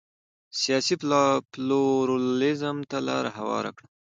[0.61, 0.95] سیاسي
[1.51, 3.87] پلورالېزم ته لار هواره کړه.